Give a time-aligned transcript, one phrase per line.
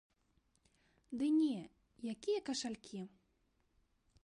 [1.19, 1.59] Ды не,
[2.15, 3.01] якія кашалькі.